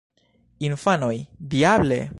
[0.67, 2.01] Infanoj: "Diable!"